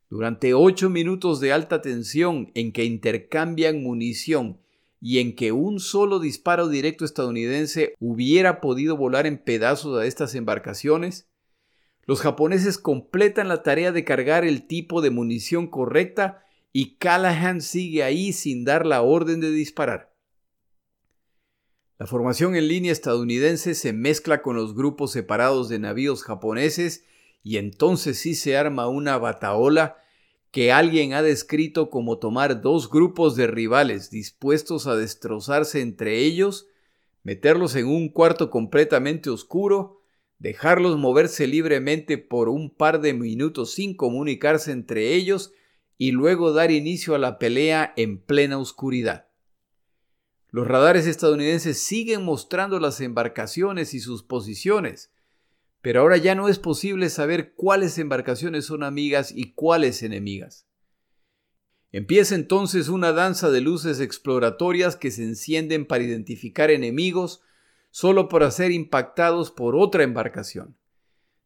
[0.09, 4.59] Durante ocho minutos de alta tensión en que intercambian munición
[4.99, 10.35] y en que un solo disparo directo estadounidense hubiera podido volar en pedazos a estas
[10.35, 11.28] embarcaciones,
[12.09, 16.43] los japoneses completan la tarea de cargar el tipo de munición correcta
[16.73, 20.11] y Callahan sigue ahí sin dar la orden de disparar.
[21.99, 27.05] La formación en línea estadounidense se mezcla con los grupos separados de navíos japoneses
[27.43, 29.97] y entonces sí se arma una bataola
[30.49, 36.65] que alguien ha descrito como tomar dos grupos de rivales dispuestos a destrozarse entre ellos,
[37.21, 39.98] meterlos en un cuarto completamente oscuro,
[40.39, 45.53] dejarlos moverse libremente por un par de minutos sin comunicarse entre ellos
[45.97, 49.27] y luego dar inicio a la pelea en plena oscuridad.
[50.49, 55.11] Los radares estadounidenses siguen mostrando las embarcaciones y sus posiciones,
[55.81, 60.65] pero ahora ya no es posible saber cuáles embarcaciones son amigas y cuáles enemigas.
[61.91, 67.41] Empieza entonces una danza de luces exploratorias que se encienden para identificar enemigos
[67.91, 70.75] solo para ser impactados por otra embarcación.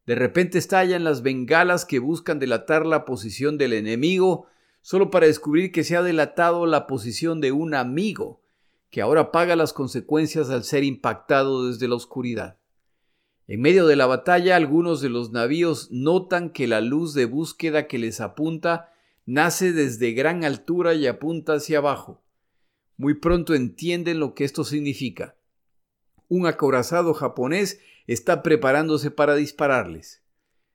[0.06, 4.48] De repente estallan las bengalas que buscan delatar la posición del enemigo
[4.82, 8.42] solo para descubrir que se ha delatado la posición de un amigo,
[8.90, 12.60] que ahora paga las consecuencias al ser impactado desde la oscuridad.
[13.48, 17.88] En medio de la batalla, algunos de los navíos notan que la luz de búsqueda
[17.88, 18.92] que les apunta
[19.26, 22.22] nace desde gran altura y apunta hacia abajo.
[22.98, 25.36] Muy pronto entienden lo que esto significa.
[26.28, 30.22] Un acorazado japonés está preparándose para dispararles.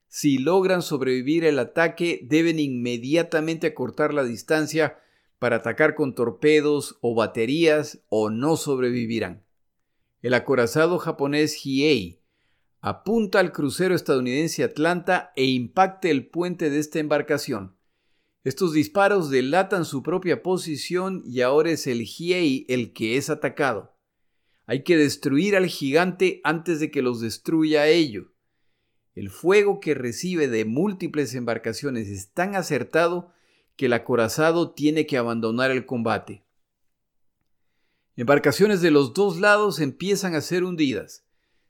[0.07, 4.97] Si logran sobrevivir el ataque, deben inmediatamente acortar la distancia
[5.37, 9.43] para atacar con torpedos o baterías o no sobrevivirán.
[10.21, 12.19] El acorazado japonés Hiei
[12.81, 17.75] apunta al crucero estadounidense Atlanta e impacta el puente de esta embarcación.
[18.43, 23.93] Estos disparos delatan su propia posición y ahora es el Hiei el que es atacado.
[24.69, 28.33] Hay que destruir al gigante antes de que los destruya a ello.
[29.15, 33.31] El fuego que recibe de múltiples embarcaciones es tan acertado
[33.75, 36.43] que el acorazado tiene que abandonar el combate.
[38.15, 41.25] Embarcaciones de los dos lados empiezan a ser hundidas.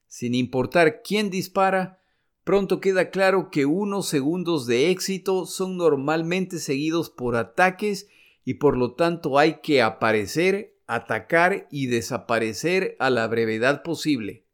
[0.08, 2.02] Sin importar quién dispara,
[2.44, 8.10] pronto queda claro que unos segundos de éxito son normalmente seguidos por ataques
[8.44, 14.48] y por lo tanto hay que aparecer, atacar y desaparecer a la brevedad posible.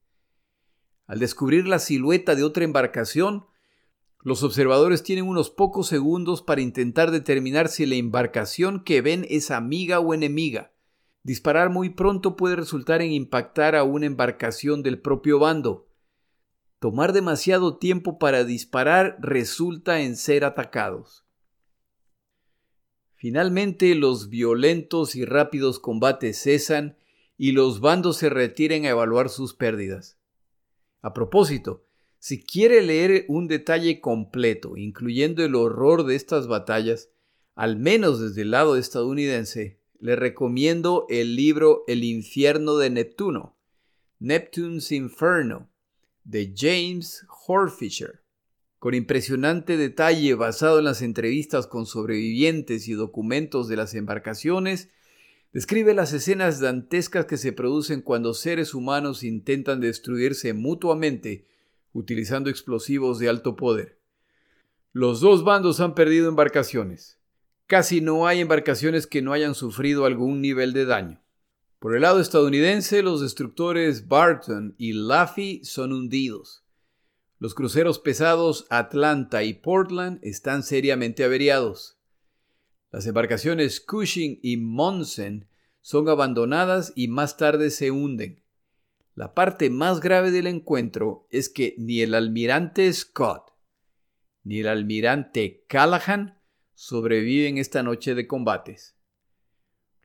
[1.07, 3.45] Al descubrir la silueta de otra embarcación,
[4.21, 9.49] los observadores tienen unos pocos segundos para intentar determinar si la embarcación que ven es
[9.49, 10.73] amiga o enemiga.
[11.23, 15.87] Disparar muy pronto puede resultar en impactar a una embarcación del propio bando.
[16.79, 21.24] Tomar demasiado tiempo para disparar resulta en ser atacados.
[23.25, 26.95] Finalmente los violentos y rápidos combates cesan
[27.39, 30.19] y los bandos se retiran a evaluar sus pérdidas.
[31.01, 31.83] A propósito,
[32.19, 37.09] si quiere leer un detalle completo, incluyendo el horror de estas batallas,
[37.55, 43.57] al menos desde el lado estadounidense, le recomiendo el libro El infierno de Neptuno,
[44.19, 45.67] Neptune's Inferno,
[46.25, 48.24] de James Horfisher.
[48.85, 54.89] Con impresionante detalle basado en las entrevistas con sobrevivientes y documentos de las embarcaciones,
[55.53, 61.47] describe las escenas dantescas que se producen cuando seres humanos intentan destruirse mutuamente
[61.93, 63.97] utilizando explosivos de alto poder.
[64.93, 67.17] Los dos bandos han perdido embarcaciones.
[67.65, 71.23] Casi no hay embarcaciones que no hayan sufrido algún nivel de daño.
[71.79, 76.64] Por el lado estadounidense, los destructores Barton y Laffey son hundidos.
[77.39, 81.97] Los cruceros pesados Atlanta y Portland están seriamente averiados.
[82.91, 85.47] Las embarcaciones Cushing y Monsen
[85.81, 88.41] son abandonadas y más tarde se hunden.
[89.15, 93.55] La parte más grave del encuentro es que ni el almirante Scott
[94.45, 96.39] ni el almirante Callahan
[96.75, 98.95] sobreviven esta noche de combates.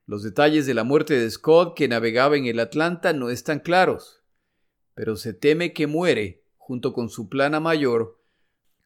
[0.06, 4.24] Los detalles de la muerte de Scott, que navegaba en el Atlanta, no están claros,
[4.94, 6.39] pero se teme que muere
[6.70, 8.16] junto con su plana mayor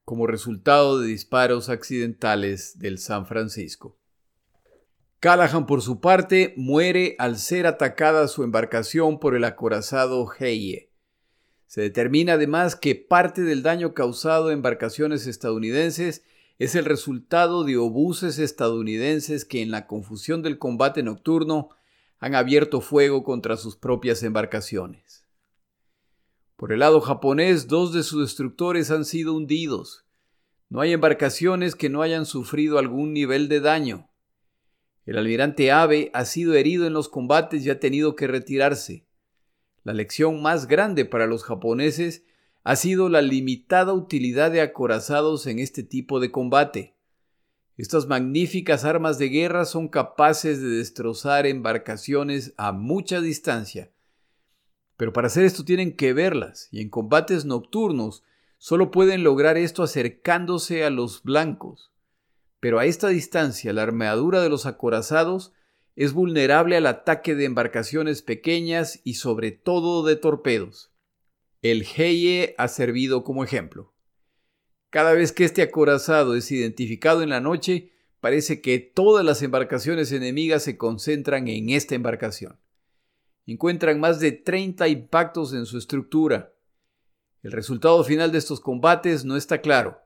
[0.06, 3.98] como resultado de disparos accidentales del San Francisco.
[5.20, 10.92] Callahan, por su parte, muere al ser atacada su embarcación por el acorazado Heye.
[11.66, 16.24] Se determina además que parte del daño causado a embarcaciones estadounidenses
[16.58, 21.68] es el resultado de obuses estadounidenses que en la confusión del combate nocturno
[22.18, 25.23] han abierto fuego contra sus propias embarcaciones.
[26.56, 30.04] Por el lado japonés, dos de sus destructores han sido hundidos.
[30.68, 34.08] No hay embarcaciones que no hayan sufrido algún nivel de daño.
[35.04, 39.06] El almirante Abe ha sido herido en los combates y ha tenido que retirarse.
[39.82, 42.24] La lección más grande para los japoneses
[42.62, 46.94] ha sido la limitada utilidad de acorazados en este tipo de combate.
[47.76, 53.90] Estas magníficas armas de guerra son capaces de destrozar embarcaciones a mucha distancia.
[54.96, 58.22] Pero para hacer esto tienen que verlas, y en combates nocturnos
[58.58, 61.92] solo pueden lograr esto acercándose a los blancos.
[62.60, 65.52] Pero a esta distancia la armadura de los acorazados
[65.96, 70.90] es vulnerable al ataque de embarcaciones pequeñas y sobre todo de torpedos.
[71.62, 73.92] El Heye ha servido como ejemplo.
[74.90, 77.90] Cada vez que este acorazado es identificado en la noche,
[78.20, 82.58] parece que todas las embarcaciones enemigas se concentran en esta embarcación.
[83.46, 86.54] Encuentran más de 30 impactos en su estructura.
[87.42, 89.98] El resultado final de estos combates no está claro,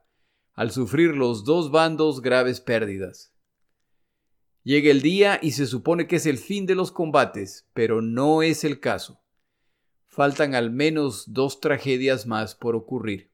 [0.55, 3.33] al sufrir los dos bandos graves pérdidas.
[4.65, 8.43] Llega el día y se supone que es el fin de los combates, pero no
[8.43, 9.21] es el caso.
[10.09, 13.31] Faltan al menos dos tragedias más por ocurrir.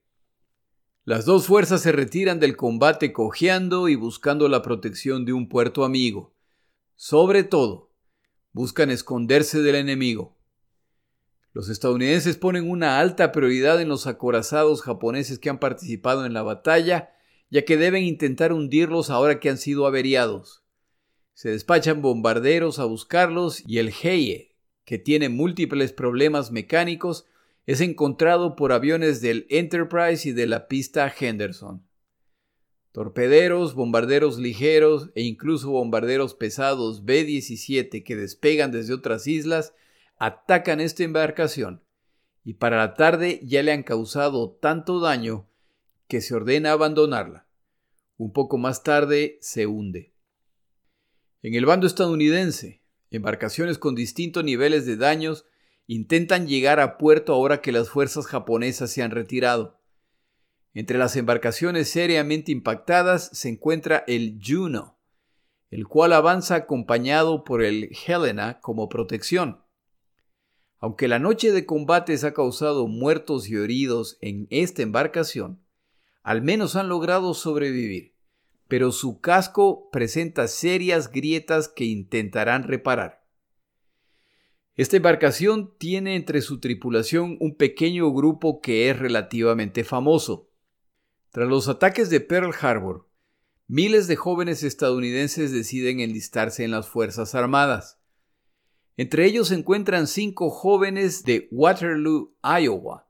[1.06, 5.84] Las dos fuerzas se retiran del combate cojeando y buscando la protección de un puerto
[5.84, 6.34] amigo.
[6.94, 7.83] Sobre todo,
[8.54, 10.38] buscan esconderse del enemigo.
[11.52, 16.42] Los estadounidenses ponen una alta prioridad en los acorazados japoneses que han participado en la
[16.42, 17.10] batalla,
[17.50, 20.64] ya que deben intentar hundirlos ahora que han sido averiados.
[21.34, 27.26] Se despachan bombarderos a buscarlos y el Heye, que tiene múltiples problemas mecánicos,
[27.66, 31.84] es encontrado por aviones del Enterprise y de la pista Henderson.
[32.94, 39.74] Torpederos, bombarderos ligeros e incluso bombarderos pesados B-17 que despegan desde otras islas
[40.16, 41.82] atacan esta embarcación
[42.44, 45.48] y para la tarde ya le han causado tanto daño
[46.06, 47.48] que se ordena abandonarla.
[48.16, 50.12] Un poco más tarde se hunde.
[51.42, 52.80] En el bando estadounidense,
[53.10, 55.46] embarcaciones con distintos niveles de daños
[55.88, 59.80] intentan llegar a puerto ahora que las fuerzas japonesas se han retirado.
[60.74, 64.98] Entre las embarcaciones seriamente impactadas se encuentra el Juno,
[65.70, 69.62] el cual avanza acompañado por el Helena como protección.
[70.78, 75.64] Aunque la noche de combates ha causado muertos y heridos en esta embarcación,
[76.22, 78.14] al menos han logrado sobrevivir
[78.68, 83.24] pero su casco presenta serias grietas que intentarán reparar.
[84.74, 90.50] Esta embarcación tiene entre su tripulación un pequeño grupo que es relativamente famoso.
[91.34, 93.08] Tras los ataques de Pearl Harbor,
[93.66, 97.98] miles de jóvenes estadounidenses deciden enlistarse en las Fuerzas Armadas.
[98.96, 103.08] Entre ellos se encuentran cinco jóvenes de Waterloo, Iowa,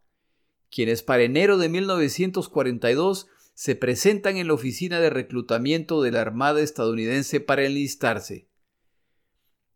[0.70, 6.62] quienes para enero de 1942 se presentan en la oficina de reclutamiento de la Armada
[6.62, 8.48] estadounidense para enlistarse.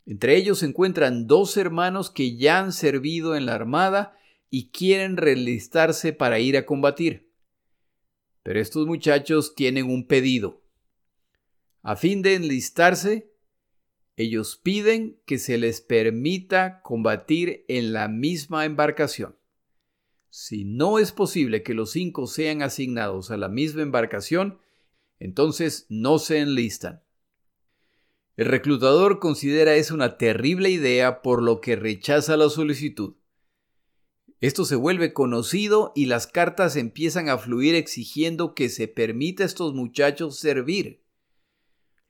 [0.07, 4.17] Entre ellos se encuentran dos hermanos que ya han servido en la Armada
[4.49, 7.28] y quieren reenlistarse para ir a combatir.
[8.49, 10.63] Pero estos muchachos tienen un pedido.
[11.83, 13.31] A fin de enlistarse,
[14.17, 19.37] ellos piden que se les permita combatir en la misma embarcación.
[20.31, 24.59] Si no es posible que los cinco sean asignados a la misma embarcación,
[25.19, 27.03] entonces no se enlistan.
[28.39, 33.18] El reclutador considera eso una terrible idea por lo que rechaza la solicitud.
[34.41, 39.47] Esto se vuelve conocido y las cartas empiezan a fluir exigiendo que se permita a
[39.47, 41.03] estos muchachos servir.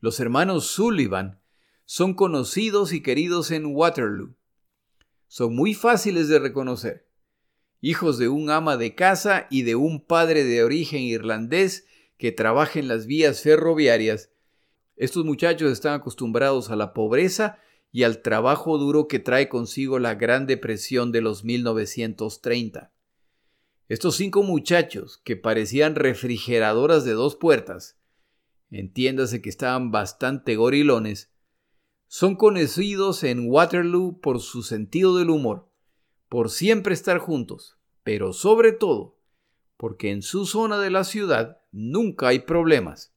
[0.00, 1.40] Los hermanos Sullivan
[1.86, 4.34] son conocidos y queridos en Waterloo.
[5.26, 7.08] Son muy fáciles de reconocer
[7.80, 12.78] hijos de un ama de casa y de un padre de origen irlandés que trabaja
[12.78, 14.30] en las vías ferroviarias.
[14.96, 17.58] Estos muchachos están acostumbrados a la pobreza
[17.90, 22.92] y al trabajo duro que trae consigo la Gran Depresión de los 1930.
[23.88, 27.98] Estos cinco muchachos, que parecían refrigeradoras de dos puertas,
[28.70, 31.32] entiéndase que estaban bastante gorilones,
[32.06, 35.68] son conocidos en Waterloo por su sentido del humor
[36.28, 39.18] por siempre estar juntos, pero sobre todo
[39.76, 43.14] porque en su zona de la ciudad nunca hay problemas.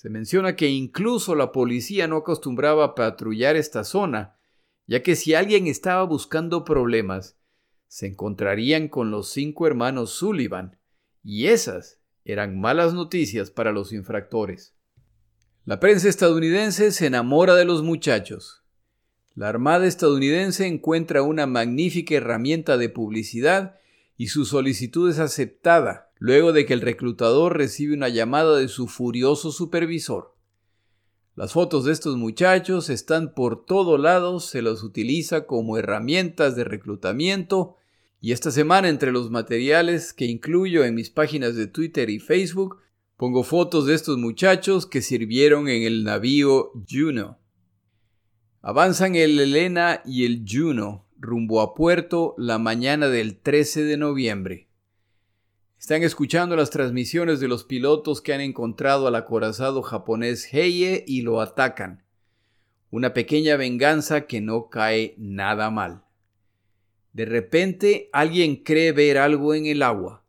[0.00, 4.38] Se menciona que incluso la policía no acostumbraba patrullar esta zona,
[4.86, 7.36] ya que si alguien estaba buscando problemas,
[7.86, 10.78] se encontrarían con los cinco hermanos Sullivan,
[11.22, 14.74] y esas eran malas noticias para los infractores.
[15.66, 18.64] La prensa estadounidense se enamora de los muchachos,
[19.34, 23.78] la Armada estadounidense encuentra una magnífica herramienta de publicidad
[24.16, 28.86] y su solicitud es aceptada luego de que el reclutador recibe una llamada de su
[28.86, 30.36] furioso supervisor.
[31.34, 36.64] Las fotos de estos muchachos están por todos lados, se los utiliza como herramientas de
[36.64, 37.76] reclutamiento
[38.20, 42.76] y esta semana entre los materiales que incluyo en mis páginas de Twitter y Facebook
[43.16, 47.38] pongo fotos de estos muchachos que sirvieron en el navío Juno.
[48.60, 54.69] Avanzan el Elena y el Juno rumbo a puerto la mañana del 13 de noviembre.
[55.80, 61.22] Están escuchando las transmisiones de los pilotos que han encontrado al acorazado japonés Heie y
[61.22, 62.04] lo atacan.
[62.90, 66.04] Una pequeña venganza que no cae nada mal.
[67.14, 70.22] De repente alguien cree ver algo en el agua.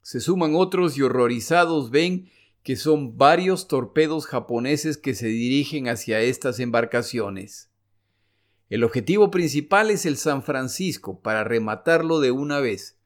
[0.00, 2.30] Se suman otros y horrorizados ven
[2.62, 7.68] que son varios torpedos japoneses que se dirigen hacia estas embarcaciones.
[8.70, 12.96] El objetivo principal es el San Francisco para rematarlo de una vez.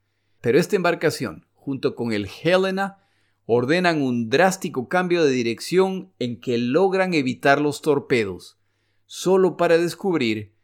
[0.41, 2.99] Pero esta embarcación, junto con el Helena,
[3.47, 8.59] ordenan un drástico cambio de dirección en que logran evitar los torpedos,
[9.07, 10.55] solo para descubrir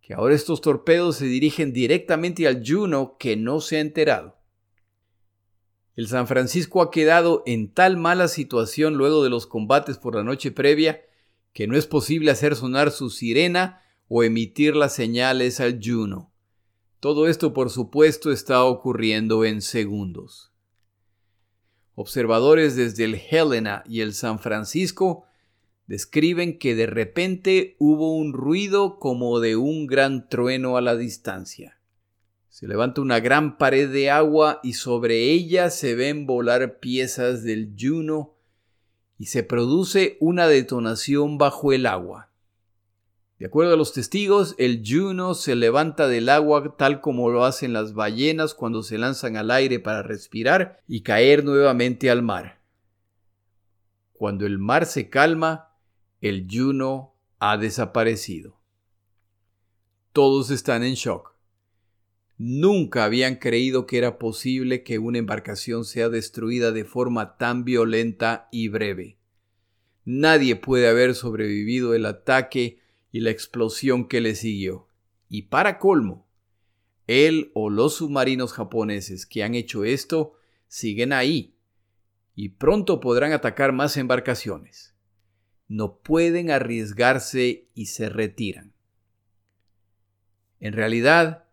[0.00, 4.38] que ahora estos torpedos se dirigen directamente al Juno que no se ha enterado.
[5.96, 10.22] El San Francisco ha quedado en tal mala situación luego de los combates por la
[10.22, 11.00] noche previa
[11.52, 16.32] que no es posible hacer sonar su sirena o emitir las señales al Juno.
[17.00, 20.52] Todo esto, por supuesto, está ocurriendo en segundos.
[21.94, 25.24] Observadores desde el Helena y el San Francisco
[25.86, 31.78] describen que de repente hubo un ruido como de un gran trueno a la distancia.
[32.48, 37.74] Se levanta una gran pared de agua y sobre ella se ven volar piezas del
[37.78, 38.34] Juno
[39.18, 42.25] y se produce una detonación bajo el agua.
[43.38, 47.74] De acuerdo a los testigos, el Juno se levanta del agua tal como lo hacen
[47.74, 52.62] las ballenas cuando se lanzan al aire para respirar y caer nuevamente al mar.
[54.14, 55.74] Cuando el mar se calma,
[56.22, 58.58] el Juno ha desaparecido.
[60.12, 61.36] Todos están en shock.
[62.38, 68.48] Nunca habían creído que era posible que una embarcación sea destruida de forma tan violenta
[68.50, 69.18] y breve.
[70.06, 72.80] Nadie puede haber sobrevivido el ataque
[73.16, 74.90] y la explosión que le siguió.
[75.30, 76.28] Y para colmo,
[77.06, 80.34] él o los submarinos japoneses que han hecho esto
[80.68, 81.54] siguen ahí
[82.34, 84.94] y pronto podrán atacar más embarcaciones.
[85.66, 88.74] No pueden arriesgarse y se retiran.
[90.60, 91.48] En realidad,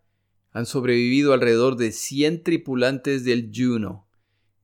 [0.52, 4.10] han sobrevivido alrededor de 100 tripulantes del Juno,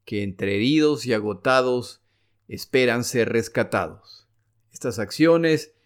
[0.04, 2.02] que entre heridos y agotados
[2.50, 4.28] esperan ser rescatados.
[4.74, 5.79] Estas acciones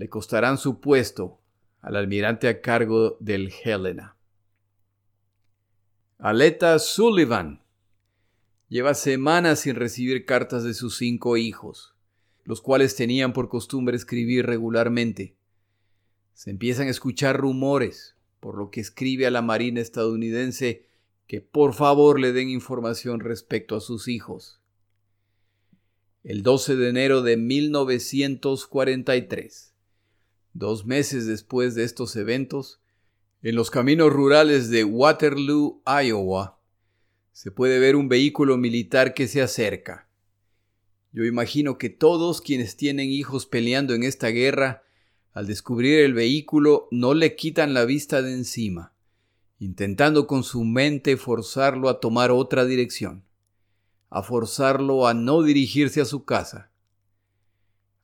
[0.00, 1.42] le costarán su puesto
[1.82, 4.16] al almirante a cargo del Helena.
[6.16, 7.62] Aleta Sullivan
[8.70, 11.94] lleva semanas sin recibir cartas de sus cinco hijos,
[12.44, 15.36] los cuales tenían por costumbre escribir regularmente.
[16.32, 20.86] Se empiezan a escuchar rumores, por lo que escribe a la Marina estadounidense
[21.26, 24.62] que por favor le den información respecto a sus hijos.
[26.24, 29.70] El 12 de enero de 1943,
[30.52, 32.80] Dos meses después de estos eventos,
[33.42, 36.58] en los caminos rurales de Waterloo, Iowa,
[37.32, 40.08] se puede ver un vehículo militar que se acerca.
[41.12, 44.82] Yo imagino que todos quienes tienen hijos peleando en esta guerra,
[45.32, 48.92] al descubrir el vehículo, no le quitan la vista de encima,
[49.58, 53.24] intentando con su mente forzarlo a tomar otra dirección,
[54.10, 56.69] a forzarlo a no dirigirse a su casa,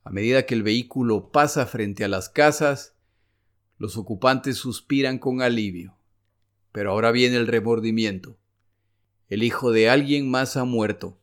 [0.07, 2.95] a medida que el vehículo pasa frente a las casas,
[3.77, 5.97] los ocupantes suspiran con alivio.
[6.71, 8.37] Pero ahora viene el remordimiento.
[9.27, 11.19] El hijo de alguien más ha muerto.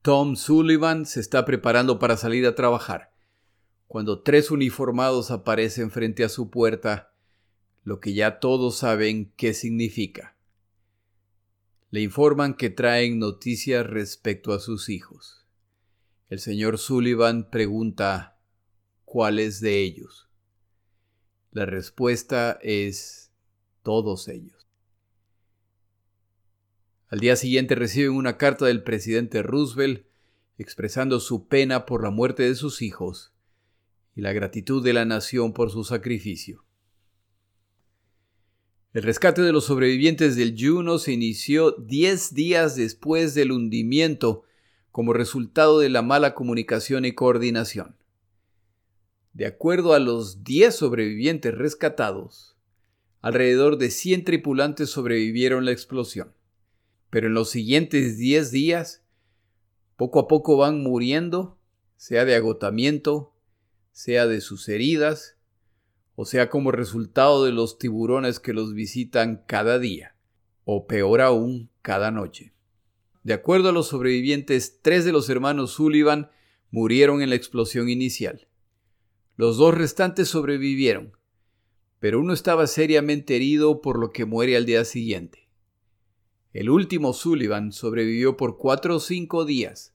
[0.00, 3.12] Tom Sullivan se está preparando para salir a trabajar,
[3.86, 7.12] cuando tres uniformados aparecen frente a su puerta,
[7.84, 10.38] lo que ya todos saben qué significa.
[11.90, 15.45] Le informan que traen noticias respecto a sus hijos.
[16.28, 18.36] El señor Sullivan pregunta
[19.04, 20.28] ¿cuáles de ellos?
[21.52, 23.30] La respuesta es
[23.84, 24.66] todos ellos.
[27.06, 30.04] Al día siguiente reciben una carta del presidente Roosevelt
[30.58, 33.32] expresando su pena por la muerte de sus hijos
[34.16, 36.64] y la gratitud de la nación por su sacrificio.
[38.92, 44.42] El rescate de los sobrevivientes del Juno se inició diez días después del hundimiento
[44.96, 47.96] como resultado de la mala comunicación y coordinación.
[49.34, 52.56] De acuerdo a los 10 sobrevivientes rescatados,
[53.20, 56.32] alrededor de 100 tripulantes sobrevivieron la explosión.
[57.10, 59.04] Pero en los siguientes 10 días,
[59.98, 61.58] poco a poco van muriendo,
[61.98, 63.34] sea de agotamiento,
[63.92, 65.36] sea de sus heridas,
[66.14, 70.16] o sea como resultado de los tiburones que los visitan cada día,
[70.64, 72.55] o peor aún, cada noche.
[73.26, 76.30] De acuerdo a los sobrevivientes, tres de los hermanos Sullivan
[76.70, 78.46] murieron en la explosión inicial.
[79.34, 81.10] Los dos restantes sobrevivieron,
[81.98, 85.48] pero uno estaba seriamente herido por lo que muere al día siguiente.
[86.52, 89.92] El último Sullivan sobrevivió por cuatro o cinco días,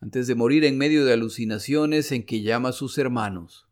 [0.00, 3.68] antes de morir en medio de alucinaciones en que llama a sus hermanos.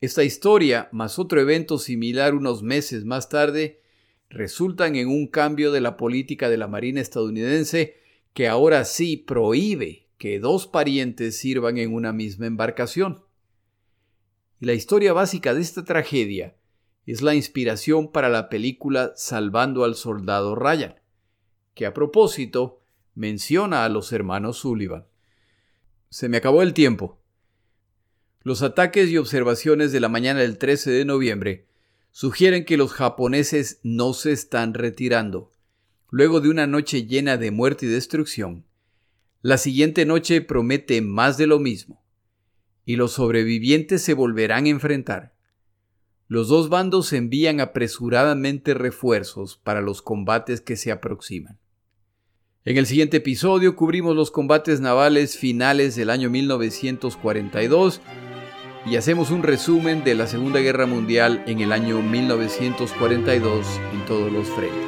[0.00, 3.82] Esta historia, más otro evento similar unos meses más tarde,
[4.30, 7.96] resultan en un cambio de la política de la Marina estadounidense
[8.34, 13.22] que ahora sí prohíbe que dos parientes sirvan en una misma embarcación.
[14.60, 16.56] Y la historia básica de esta tragedia
[17.04, 20.96] es la inspiración para la película Salvando al Soldado Ryan,
[21.74, 22.80] que a propósito
[23.14, 25.06] menciona a los hermanos Sullivan.
[26.10, 27.20] Se me acabó el tiempo.
[28.42, 31.65] Los ataques y observaciones de la mañana del 13 de noviembre
[32.16, 35.52] sugieren que los japoneses no se están retirando.
[36.08, 38.64] Luego de una noche llena de muerte y destrucción,
[39.42, 42.02] la siguiente noche promete más de lo mismo,
[42.86, 45.34] y los sobrevivientes se volverán a enfrentar.
[46.26, 51.58] Los dos bandos envían apresuradamente refuerzos para los combates que se aproximan.
[52.64, 58.00] En el siguiente episodio cubrimos los combates navales finales del año 1942
[58.86, 64.32] y hacemos un resumen de la Segunda Guerra Mundial en el año 1942 en todos
[64.32, 64.78] los frentes.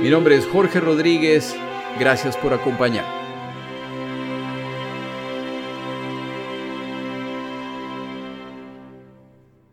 [0.00, 1.56] Mi nombre es Jorge Rodríguez,
[1.98, 3.04] gracias por acompañar.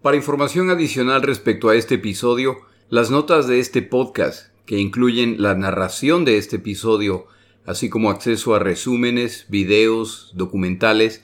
[0.01, 2.57] Para información adicional respecto a este episodio,
[2.89, 7.27] las notas de este podcast, que incluyen la narración de este episodio,
[7.67, 11.23] así como acceso a resúmenes, videos, documentales,